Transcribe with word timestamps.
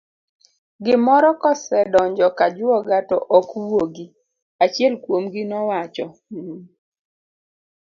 gimoro 0.83 1.29
kosedonjo 1.41 2.27
kajwoga 2.37 2.97
to 3.09 3.17
ok 3.37 3.47
wuogi, 3.67 4.05
achiel 4.63 4.93
kuomgi 5.03 5.41
nowacho 5.49 6.05
mh! 6.35 6.61